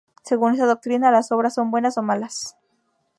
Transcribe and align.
Según 0.23 0.53
esta 0.53 0.65
doctrina, 0.65 1.11
las 1.11 1.31
obras 1.31 1.53
son 1.53 1.69
buenas 1.69 1.95
o 1.99 2.01
malas. 2.01 2.57